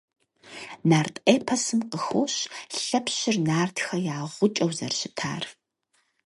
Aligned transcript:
Нарт 0.89 1.15
эпосым 1.35 1.79
къыхощ 1.91 2.33
Лъэпщыр 2.83 3.35
нартхэ 3.47 3.95
я 4.17 4.17
гъукӀэу 4.33 4.71
зэрыщытат. 4.77 5.43